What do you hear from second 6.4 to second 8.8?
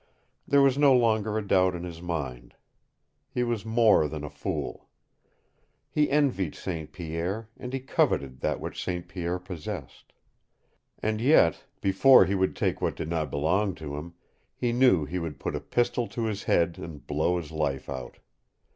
St. Pierre, and he coveted that